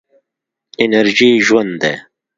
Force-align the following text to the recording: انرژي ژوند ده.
انرژي 0.83 1.31
ژوند 1.45 1.73
ده. 1.81 1.93